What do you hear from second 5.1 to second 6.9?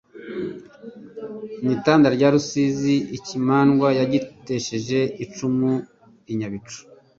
icumu i Nyabicu